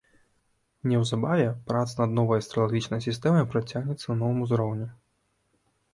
[0.93, 4.87] Неўзабаве праца над новай астралагічнай сістэмай працягнецца на новым узроўні.